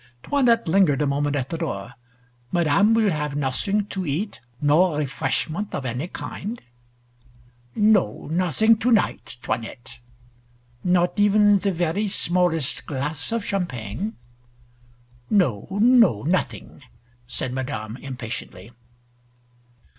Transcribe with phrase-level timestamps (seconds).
[0.23, 1.93] 'Toinette lingered a moment at the door;
[2.51, 6.63] "Madame will have nothing to eat, no refreshment of any kind?"
[7.75, 9.99] "No, nothing tonight, 'Toinette."
[10.83, 14.15] "Not even the very smallest glass of champagne?"
[15.29, 16.81] "No, no, nothing,"
[17.27, 18.73] said Madame impatiently.